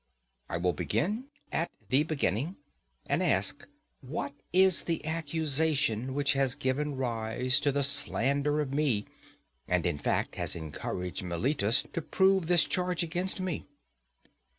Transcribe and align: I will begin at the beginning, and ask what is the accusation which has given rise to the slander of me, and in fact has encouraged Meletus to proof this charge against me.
I 0.49 0.57
will 0.57 0.73
begin 0.73 1.27
at 1.51 1.69
the 1.89 2.01
beginning, 2.01 2.55
and 3.05 3.21
ask 3.21 3.67
what 3.99 4.33
is 4.51 4.85
the 4.85 5.05
accusation 5.05 6.15
which 6.15 6.33
has 6.33 6.55
given 6.55 6.97
rise 6.97 7.59
to 7.59 7.71
the 7.71 7.83
slander 7.83 8.61
of 8.61 8.73
me, 8.73 9.05
and 9.67 9.85
in 9.85 9.99
fact 9.99 10.37
has 10.37 10.55
encouraged 10.55 11.21
Meletus 11.21 11.83
to 11.93 12.01
proof 12.01 12.47
this 12.47 12.65
charge 12.65 13.03
against 13.03 13.39
me. 13.41 13.67